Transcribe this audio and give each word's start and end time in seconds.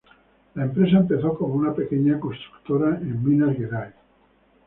La 0.55 0.63
empresa 0.63 0.97
empezó 0.97 1.35
como 1.37 1.53
una 1.53 1.75
pequeña 1.75 2.19
constructora 2.19 2.97
en 2.97 3.23
Minas 3.23 3.55
Gerais. 3.55 3.93